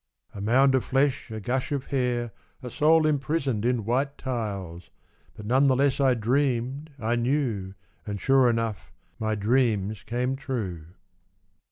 A 0.33 0.41
mound 0.41 0.73
of 0.73 0.89
ilcsh, 0.89 1.29
a 1.29 1.39
gush 1.39 1.71
of 1.71 1.85
hair, 1.91 2.31
A 2.63 2.71
soul 2.71 3.05
imprisoned 3.05 3.63
in 3.65 3.85
white 3.85 4.17
tiles, 4.17 4.89
But 5.35 5.45
none 5.45 5.67
the 5.67 5.75
less 5.75 5.99
I 5.99 6.15
dreamed, 6.15 6.89
I 6.97 7.13
knew, 7.15 7.75
And 8.07 8.19
sure 8.19 8.49
enough, 8.49 8.91
my 9.19 9.35
dreams 9.35 10.01
came 10.01 10.35
true. 10.35 10.85